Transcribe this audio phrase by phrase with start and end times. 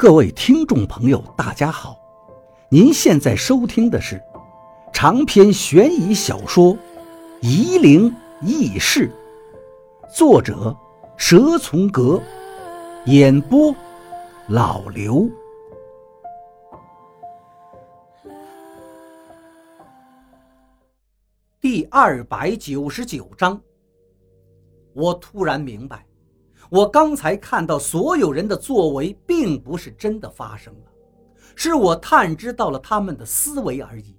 [0.00, 1.94] 各位听众朋友，大家好！
[2.70, 4.18] 您现在收听的是
[4.94, 6.74] 长篇悬疑小说
[7.42, 8.10] 《夷陵
[8.40, 9.12] 轶事》，
[10.16, 10.74] 作者
[11.18, 12.18] 蛇从阁，
[13.04, 13.76] 演播
[14.48, 15.28] 老刘。
[21.60, 23.60] 第二百九十九章，
[24.94, 26.02] 我突然明白。
[26.70, 30.92] 我刚才看到所有人的作为，并不是真的发生了，
[31.56, 34.16] 是我探知到了他们的思维而已。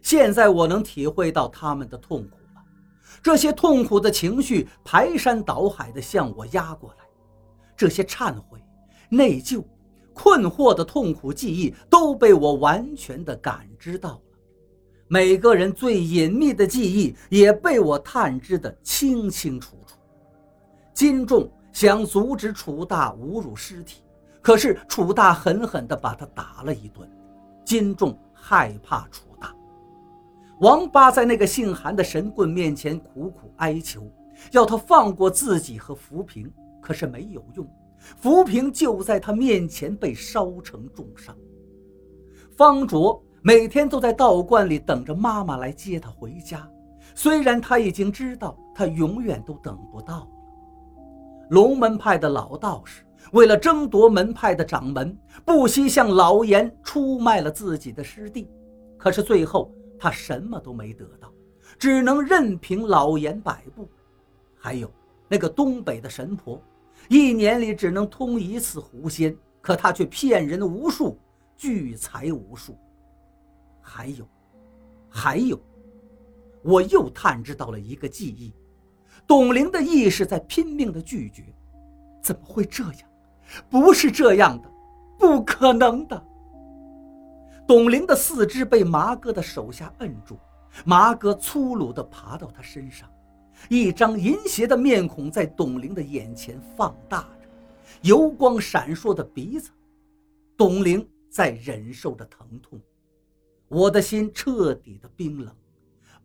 [0.00, 2.62] 现在我能体会到他们的痛苦了，
[3.22, 7.04] 这些痛苦的情绪排山倒海地向我压过来，
[7.76, 8.58] 这些忏悔、
[9.10, 9.62] 内疚、
[10.14, 14.22] 困惑的痛苦记忆都被我完全地感知到了，
[15.08, 19.98] 每个人最隐秘的记忆也被我探知得清清楚楚。
[20.94, 21.52] 金仲。
[21.72, 24.02] 想阻止楚大侮辱尸体，
[24.40, 27.08] 可是楚大狠狠地把他打了一顿。
[27.64, 29.54] 金仲害怕楚大，
[30.60, 34.02] 王八在那个姓韩的神棍面前苦苦哀求，
[34.50, 37.66] 要他放过自己和浮萍，可是没有用，
[38.18, 41.34] 浮萍就在他面前被烧成重伤。
[42.56, 46.68] 方卓每天都在道观里等着妈妈来接他回家，
[47.14, 50.28] 虽然他已经知道他永远都等不到。
[51.52, 55.14] 龙门派的老道士为了争夺门派的掌门，
[55.44, 58.48] 不惜向老严出卖了自己的师弟。
[58.96, 61.30] 可是最后他什么都没得到，
[61.78, 63.86] 只能任凭老严摆布。
[64.56, 64.90] 还有
[65.28, 66.58] 那个东北的神婆，
[67.10, 71.18] 一年里只能通一次狐仙，可她却骗人无数，
[71.54, 72.74] 聚财无数。
[73.82, 74.26] 还有，
[75.10, 75.60] 还有，
[76.62, 78.54] 我又探知到了一个记忆。
[79.26, 81.44] 董玲的意识在拼命的拒绝，
[82.22, 82.98] 怎么会这样？
[83.68, 84.70] 不是这样的，
[85.18, 86.26] 不可能的。
[87.66, 90.38] 董玲的四肢被麻哥的手下摁住，
[90.84, 93.08] 麻哥粗鲁地爬到他身上，
[93.68, 97.48] 一张淫邪的面孔在董玲的眼前放大着，
[98.02, 99.70] 油光闪烁的鼻子，
[100.56, 102.80] 董玲在忍受着疼痛。
[103.68, 105.54] 我的心彻底的冰冷，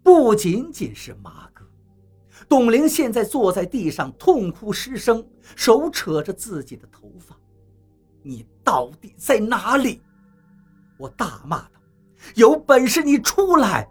[0.02, 1.66] 不仅仅是麻哥。
[2.48, 5.26] 董玲现在坐在地上痛哭失声，
[5.56, 7.36] 手扯着自己的头发。
[8.24, 10.02] 你到底在哪里？
[10.98, 11.82] 我大骂道
[12.36, 13.88] ：“有本事你出来！”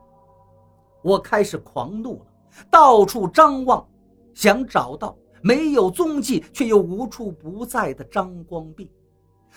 [1.03, 2.27] 我开始狂怒了，
[2.71, 3.87] 到处张望，
[4.35, 8.91] 想找到没有踪迹却又无处不在的张光弼。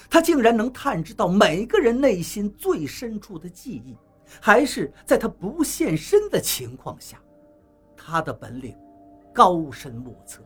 [0.10, 3.98] 他竟然能探知到每个人内心最深处的记忆，
[4.40, 7.20] 还是在他不现身的情况下。
[8.10, 8.76] 他的本领
[9.32, 10.42] 高深莫测，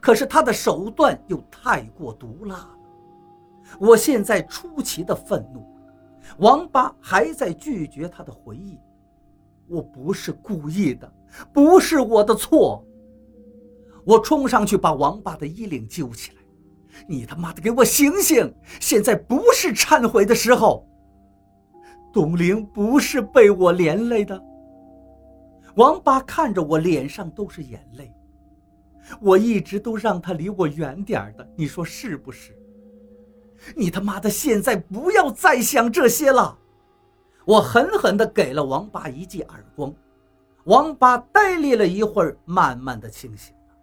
[0.00, 2.70] 可是他的手段又太过毒辣了。
[3.78, 5.64] 我现在出奇的愤怒，
[6.38, 8.80] 王八还在拒绝他的回忆。
[9.68, 11.10] 我不是故意的，
[11.52, 12.84] 不是我的错。
[14.04, 16.38] 我冲上去把王八的衣领揪起来
[17.08, 18.52] ：“你他妈的给我醒醒！
[18.80, 20.84] 现在不是忏悔的时候。
[22.12, 24.38] 董玲不是被我连累的。”
[25.76, 28.12] 王八看着我，脸上都是眼泪。
[29.20, 32.56] 我一直都让他离我远点的，你说是不是？
[33.74, 36.56] 你他妈的现在不要再想这些了！
[37.44, 39.92] 我狠狠地给了王八一记耳光。
[40.64, 43.74] 王八呆立了一会儿，慢慢的清醒了。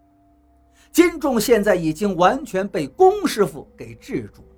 [0.92, 4.56] 金仲现在已经完全被龚师傅给制住了，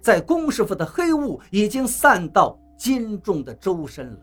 [0.00, 4.20] 在龚师傅的黑雾已经散到金仲的周身了。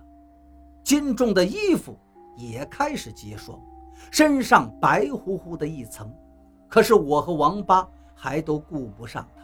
[0.84, 1.96] 金仲的衣服。
[2.38, 3.60] 也开始结霜，
[4.12, 6.14] 身上白乎乎的一层，
[6.70, 9.44] 可是我和王八还都顾不上他。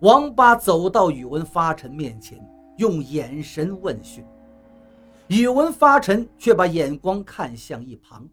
[0.00, 2.38] 王八走到宇文发臣面前，
[2.76, 4.24] 用眼神问讯，
[5.28, 8.28] 宇文发臣却把眼光看向一旁。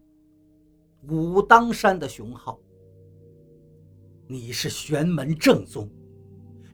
[1.08, 2.58] 武当山的熊浩，
[4.26, 5.88] 你是玄门正宗。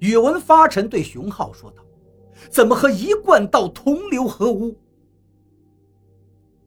[0.00, 1.82] 宇文发臣对熊浩说道
[2.50, 4.76] ：“怎么和一贯道同流合污？”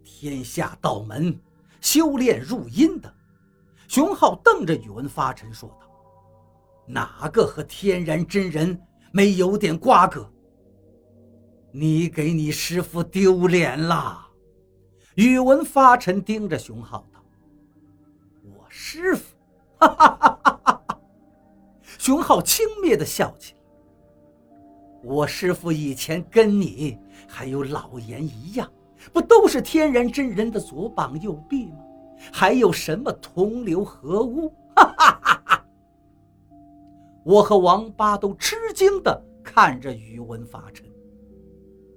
[0.10, 1.38] 天下道门，
[1.82, 3.14] 修炼入阴的。
[3.90, 5.88] 熊浩瞪着宇文发尘说道
[6.88, 8.82] ：“哪个和天然真人
[9.12, 10.32] 没有点瓜葛？
[11.74, 14.26] 你给你师傅丢脸了。”
[15.16, 17.22] 宇文发尘盯着熊浩道
[18.56, 19.36] ：“我师傅？”
[19.78, 21.00] 哈哈哈哈哈哈！
[22.00, 23.60] 熊浩轻蔑地笑起来
[25.04, 28.72] ：“我师傅以前跟你还有老严一样。”
[29.14, 31.80] 不都是天然真人的左膀右臂吗？
[32.32, 34.52] 还有什么同流合污？
[34.76, 35.66] 哈哈哈哈！
[37.24, 40.86] 我和王八都吃惊地看着宇文发沉。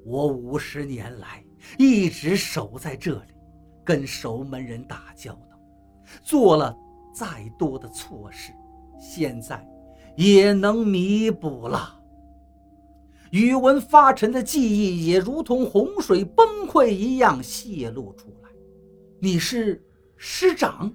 [0.04, 1.44] 我五十年来
[1.78, 3.34] 一直守在这里，
[3.84, 5.58] 跟守门人打交道，
[6.22, 6.76] 做了
[7.14, 8.52] 再多的错事，
[8.98, 9.66] 现在
[10.16, 11.99] 也能弥补了。
[13.30, 18.50] 宇文发沉的记忆也如同洪水崩溃一样泄露出来。
[19.20, 19.80] 你是
[20.16, 20.92] 师长，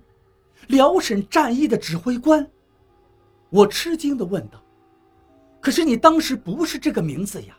[0.67, 2.45] 辽沈战役的指挥官。
[3.49, 4.61] 我吃惊地问道
[5.61, 7.57] ：“可是你当时不是这个名字呀？”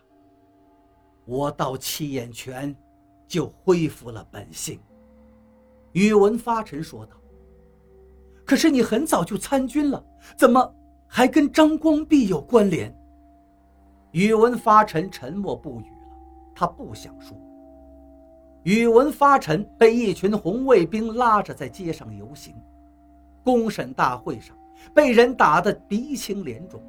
[1.25, 2.77] 我到七眼泉，
[3.27, 4.79] 就恢复了本性。
[5.93, 7.17] 宇文发沉说道
[8.45, 10.05] ：“可是你很早就参军了，
[10.37, 10.75] 怎么
[11.07, 12.95] 还跟张光弼有关联？”
[14.17, 16.17] 宇文发沉沉默不语了，
[16.55, 17.37] 他不想说。
[18.63, 22.55] 宇文发沉被一群红卫兵拉着在街上游行，
[23.45, 24.57] 公审大会上
[24.95, 26.83] 被人打得鼻青脸肿，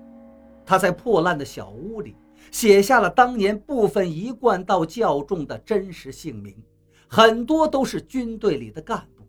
[0.65, 2.15] 他在破烂的小屋里
[2.50, 6.56] 写下了当年部分一贯道教众的真实姓名，
[7.09, 9.27] 很多都是军队里的干部。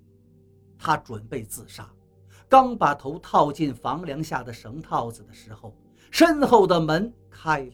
[0.79, 1.91] 他准备自杀，
[2.49, 5.75] 刚把头套进房梁下的绳套子的时候，
[6.13, 7.73] 身后的门开了。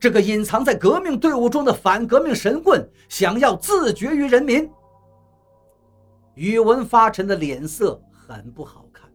[0.00, 4.70] 这个隐藏在革命队伍中的反革命神棍，想要自绝于人民。
[6.34, 9.10] 宇文发沉的脸色很不好看。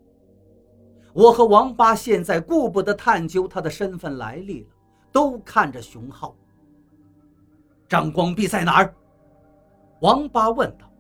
[1.13, 4.67] 我和王八现在顾不得探究他的身份来历了，
[5.11, 6.35] 都看着熊浩。
[7.87, 8.93] 张光弼在哪儿？
[10.01, 10.91] 王八问道。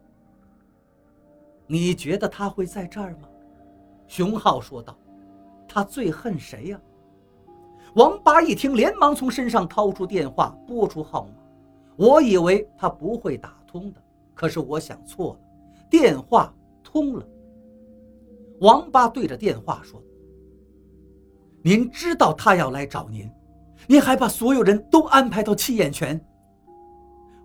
[1.67, 3.27] 你觉得他会在这儿吗？
[4.07, 4.97] 熊浩说道。
[5.67, 6.79] 他最恨谁呀？
[7.95, 11.31] 王八一听，连忙从身上掏出电话，拨出号码。
[11.95, 14.01] 我以为他不会打通的，
[14.33, 15.39] 可是我想错了，
[15.91, 16.51] 电话
[16.83, 17.27] 通了。
[18.61, 20.01] 王八对着电话说
[21.63, 23.29] ：“您知道他要来找您，
[23.85, 26.19] 您还把所有人都安排到七眼泉。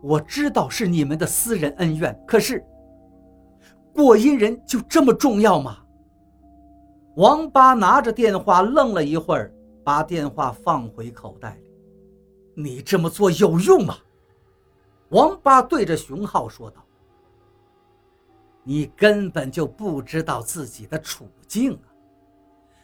[0.00, 2.64] 我知道是你们的私人恩怨，可是
[3.92, 5.76] 过阴人就这么重要吗？”
[7.16, 9.52] 王八拿着电话愣了一会儿。
[9.88, 12.62] 把电话放回口袋里。
[12.62, 13.96] 你这么做有用吗？
[15.08, 16.84] 王八对着熊浩说道
[18.62, 21.88] ：“你根本就不知道自己的处境啊！”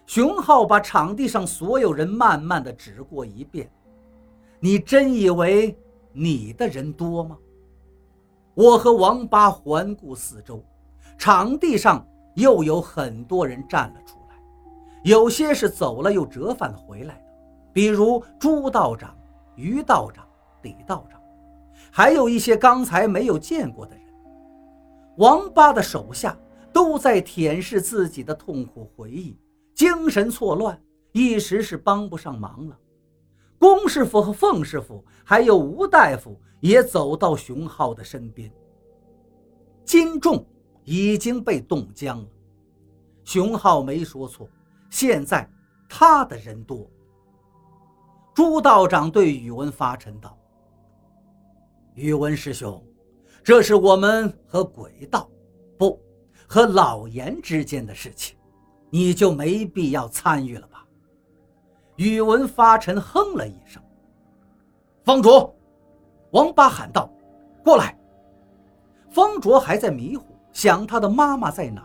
[0.07, 3.71] 熊浩把场地上所有人慢慢的指过一遍。
[4.59, 5.79] 你真以为
[6.11, 7.37] 你的人多吗？
[8.55, 10.65] 我和王八环顾四周，
[11.19, 14.24] 场地上又有很多人站了出来。
[15.05, 17.25] 有些是走了又折返回来的，
[17.75, 19.15] 比如朱道长、
[19.55, 20.27] 于道长、
[20.63, 21.21] 李道长，
[21.93, 24.03] 还有一些刚才没有见过的人。
[25.19, 26.35] 王八的手下
[26.73, 29.39] 都在舔舐自己的痛苦回忆，
[29.75, 30.81] 精神错乱，
[31.13, 32.79] 一时是帮不上忙了。
[33.59, 38.51] 龚师傅和凤师傅，还有吴大夫也走到熊浩的身边。
[39.85, 40.43] 金重
[40.83, 42.29] 已经被冻僵了，
[43.23, 44.49] 熊浩没说错。
[44.95, 45.51] 现在
[45.89, 46.89] 他的人多。
[48.33, 50.39] 朱道长对宇文发沉道
[51.95, 52.81] ：“宇文师兄，
[53.43, 55.29] 这是我们和鬼道，
[55.77, 56.01] 不，
[56.47, 58.37] 和老严之间的事情，
[58.89, 60.87] 你就没必要参与了吧？”
[61.97, 63.83] 宇文发沉哼了一声。
[65.03, 65.53] 方卓，
[66.31, 67.11] 王八喊道
[67.65, 67.99] ：“过来！”
[69.11, 71.85] 方卓还在迷糊，想他的妈妈在哪。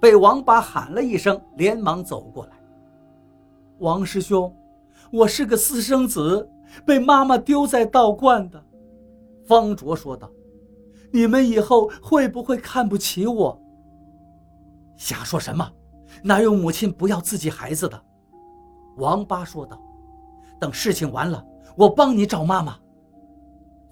[0.00, 2.52] 被王八喊了一声，连忙走过来。
[3.80, 4.54] 王师兄，
[5.12, 6.48] 我是个私生子，
[6.86, 8.62] 被妈妈丢在道观的。
[9.46, 10.30] 方卓说道
[11.12, 13.60] ：“你们以后会不会看不起我？”
[14.96, 15.70] 瞎说什么？
[16.22, 18.02] 哪有母亲不要自己孩子的？
[18.96, 19.78] 王八说道
[20.58, 21.44] ：“等事情完了，
[21.76, 22.78] 我帮你找妈妈。”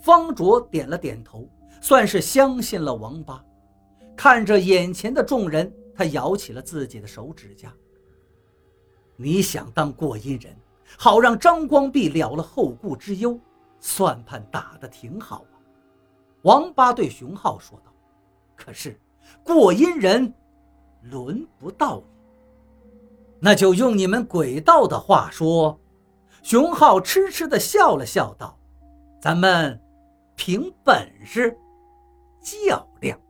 [0.00, 1.46] 方卓点了点头，
[1.82, 3.44] 算是相信了王八。
[4.16, 5.70] 看着眼前的众人。
[5.99, 7.75] 他咬起了自己的手指甲。
[9.17, 10.57] 你想当过阴人，
[10.97, 13.37] 好让张光弼了了后顾之忧，
[13.81, 15.59] 算盘打得挺好啊。
[16.43, 17.93] 王八对熊浩说道
[18.55, 18.97] ：“可是
[19.43, 20.33] 过阴人
[21.02, 22.05] 轮不到你，
[23.40, 25.81] 那就用你们鬼道的话说。”
[26.45, 28.57] 熊浩痴痴地笑了笑道
[29.21, 29.83] ：“咱们
[30.37, 31.59] 凭本事
[32.40, 33.21] 较量。”